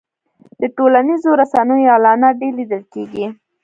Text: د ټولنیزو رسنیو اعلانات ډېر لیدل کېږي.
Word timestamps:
د 0.59 0.61
ټولنیزو 0.77 1.29
رسنیو 1.41 1.91
اعلانات 1.93 2.35
ډېر 2.41 2.53
لیدل 2.59 2.83
کېږي. 2.93 3.25